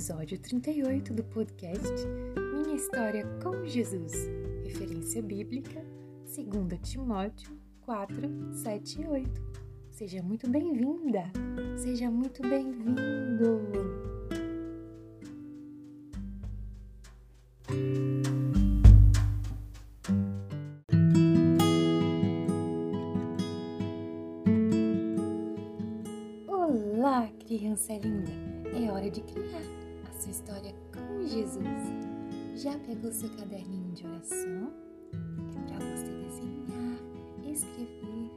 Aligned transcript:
episódio 0.00 0.38
38 0.38 1.12
do 1.12 1.22
podcast 1.24 2.06
Minha 2.54 2.74
História 2.74 3.22
com 3.42 3.66
Jesus, 3.66 4.14
referência 4.64 5.20
bíblica, 5.20 5.84
2 6.24 6.80
Timóteo 6.80 7.50
4, 7.82 8.16
7 8.54 9.02
e 9.02 9.06
8. 9.06 9.42
Seja 9.90 10.22
muito 10.22 10.48
bem-vinda, 10.48 11.30
seja 11.76 12.10
muito 12.10 12.40
bem-vindo. 12.40 13.60
Olá, 26.48 27.30
criança 27.46 27.92
linda! 27.98 28.32
É 28.74 28.90
hora 28.90 29.10
de 29.10 29.20
criar 29.20 29.79
Jesus. 31.30 31.64
Já 32.56 32.76
pegou 32.80 33.12
seu 33.12 33.30
caderninho 33.30 33.92
de 33.92 34.04
oração? 34.04 34.72
É 35.56 35.68
para 35.68 35.78
você 35.78 36.10
desenhar, 36.10 36.98
escrever, 37.44 38.30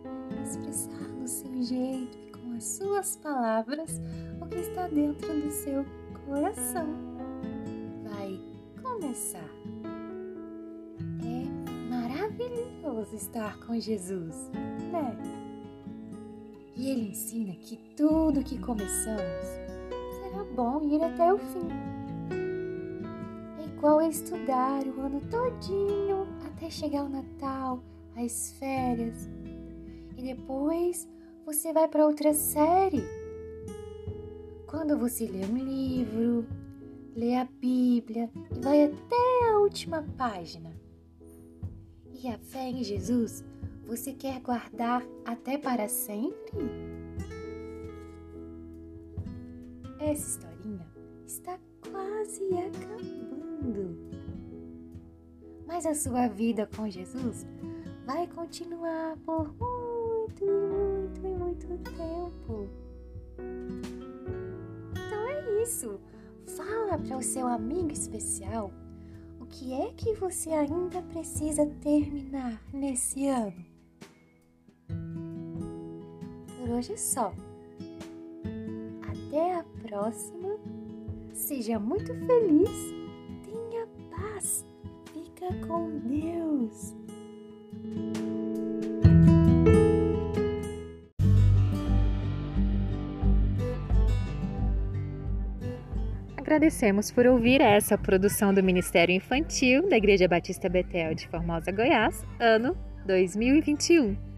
expressar 0.44 1.10
no 1.10 1.28
seu 1.28 1.64
jeito 1.64 2.18
e 2.18 2.32
com 2.32 2.54
as 2.56 2.64
suas 2.64 3.16
palavras 3.18 4.00
o 4.40 4.46
que 4.46 4.60
está 4.60 4.88
dentro 4.88 5.42
do 5.42 5.50
seu 5.50 5.84
coração. 6.28 6.88
Vai 8.04 8.40
começar. 8.82 9.50
É 11.26 11.90
maravilhoso 11.90 13.16
estar 13.16 13.60
com 13.66 13.80
Jesus, 13.80 14.52
né? 14.92 15.18
E 16.76 16.92
ele 16.92 17.10
ensina 17.10 17.56
que 17.56 17.76
tudo 17.98 18.44
que 18.44 18.60
começamos 18.60 19.46
será 20.22 20.44
bom 20.56 20.84
ir 20.84 21.04
até 21.04 21.34
o 21.34 21.40
fim. 21.40 21.93
Igual 23.84 24.00
a 24.00 24.08
estudar 24.08 24.88
o 24.88 25.02
ano 25.02 25.20
todinho 25.30 26.26
até 26.48 26.70
chegar 26.70 27.04
o 27.04 27.10
Natal, 27.10 27.84
as 28.16 28.54
férias. 28.58 29.30
E 30.16 30.24
depois 30.24 31.06
você 31.46 31.74
vai 31.74 31.90
para 31.90 32.08
outra 32.08 32.34
série. 32.34 33.04
Quando 34.68 34.98
você 34.98 35.26
lê 35.26 35.46
um 35.46 35.58
livro, 35.58 36.48
lê 37.14 37.36
a 37.36 37.44
Bíblia 37.44 38.32
e 38.56 38.60
vai 38.62 38.86
até 38.86 39.52
a 39.52 39.60
última 39.60 40.02
página. 40.18 40.74
E 42.14 42.30
a 42.30 42.38
fé 42.38 42.70
em 42.70 42.86
Jesus 42.86 43.44
você 43.86 44.14
quer 44.14 44.40
guardar 44.40 45.06
até 45.26 45.58
para 45.58 45.90
sempre? 45.90 46.70
Essa 50.00 50.40
historinha 50.40 50.88
está 51.28 51.60
quase 51.82 52.46
acabando. 52.54 53.23
Mas 55.66 55.86
a 55.86 55.94
sua 55.94 56.28
vida 56.28 56.70
com 56.76 56.90
Jesus 56.90 57.46
vai 58.06 58.28
continuar 58.28 59.18
por 59.26 59.54
muito, 59.58 60.46
muito 60.46 61.26
e 61.26 61.36
muito 61.36 61.68
tempo. 61.68 62.70
Então 64.92 65.28
é 65.28 65.64
isso. 65.64 66.00
Fala 66.46 66.98
para 66.98 67.18
o 67.18 67.24
seu 67.24 67.48
amigo 67.48 67.92
especial 67.92 68.72
o 69.40 69.46
que 69.46 69.74
é 69.74 69.92
que 69.94 70.14
você 70.14 70.52
ainda 70.52 71.02
precisa 71.02 71.66
terminar 71.82 72.62
nesse 72.74 73.28
ano. 73.28 73.66
Por 76.58 76.70
hoje 76.70 76.94
é 76.94 76.98
só. 76.98 77.34
Até 79.02 79.56
a 79.56 79.64
próxima. 79.82 80.60
Seja 81.34 81.80
muito 81.80 82.14
feliz. 82.14 83.03
Fica 85.44 85.68
com 85.68 86.00
Deus. 86.00 86.94
Agradecemos 96.38 97.12
por 97.12 97.26
ouvir 97.26 97.60
essa 97.62 97.98
produção 97.98 98.54
do 98.54 98.64
Ministério 98.64 99.14
Infantil 99.14 99.90
da 99.90 99.98
Igreja 99.98 100.28
Batista 100.28 100.70
Betel 100.70 101.14
de 101.14 101.28
Formosa, 101.28 101.72
Goiás, 101.72 102.26
ano 102.40 102.78
2021. 103.06 104.33